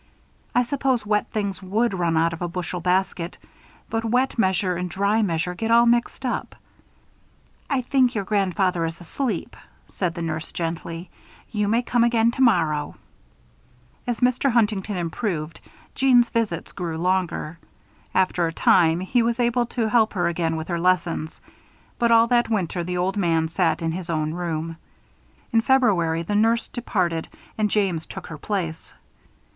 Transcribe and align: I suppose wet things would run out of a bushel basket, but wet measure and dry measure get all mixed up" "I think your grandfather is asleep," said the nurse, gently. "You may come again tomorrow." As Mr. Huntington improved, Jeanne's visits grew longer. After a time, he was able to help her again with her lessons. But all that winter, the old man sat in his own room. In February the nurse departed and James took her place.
I 0.55 0.63
suppose 0.63 1.05
wet 1.05 1.27
things 1.27 1.61
would 1.61 1.93
run 1.93 2.17
out 2.17 2.33
of 2.33 2.41
a 2.41 2.47
bushel 2.47 2.79
basket, 2.79 3.37
but 3.87 4.03
wet 4.03 4.35
measure 4.39 4.75
and 4.75 4.89
dry 4.89 5.21
measure 5.21 5.53
get 5.53 5.69
all 5.69 5.85
mixed 5.85 6.25
up" 6.25 6.55
"I 7.69 7.83
think 7.83 8.15
your 8.15 8.23
grandfather 8.23 8.83
is 8.87 8.99
asleep," 8.99 9.55
said 9.89 10.15
the 10.15 10.23
nurse, 10.23 10.51
gently. 10.53 11.11
"You 11.51 11.67
may 11.67 11.83
come 11.83 12.03
again 12.03 12.31
tomorrow." 12.31 12.95
As 14.07 14.21
Mr. 14.21 14.49
Huntington 14.53 14.97
improved, 14.97 15.59
Jeanne's 15.93 16.29
visits 16.29 16.71
grew 16.71 16.97
longer. 16.97 17.59
After 18.15 18.47
a 18.47 18.53
time, 18.53 19.01
he 19.01 19.21
was 19.21 19.39
able 19.39 19.67
to 19.67 19.87
help 19.87 20.13
her 20.13 20.27
again 20.27 20.55
with 20.55 20.67
her 20.69 20.79
lessons. 20.79 21.39
But 21.99 22.11
all 22.11 22.25
that 22.25 22.49
winter, 22.49 22.83
the 22.83 22.97
old 22.97 23.17
man 23.17 23.49
sat 23.49 23.83
in 23.83 23.91
his 23.91 24.09
own 24.09 24.33
room. 24.33 24.77
In 25.53 25.61
February 25.61 26.23
the 26.23 26.33
nurse 26.33 26.67
departed 26.69 27.27
and 27.55 27.69
James 27.69 28.07
took 28.07 28.25
her 28.25 28.39
place. 28.39 28.95